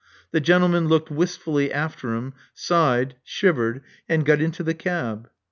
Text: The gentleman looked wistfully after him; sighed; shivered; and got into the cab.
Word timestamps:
The 0.31 0.41
gentleman 0.41 0.87
looked 0.87 1.11
wistfully 1.11 1.71
after 1.71 2.15
him; 2.15 2.33
sighed; 2.55 3.17
shivered; 3.23 3.83
and 4.09 4.25
got 4.25 4.41
into 4.41 4.63
the 4.63 4.73
cab. 4.73 5.29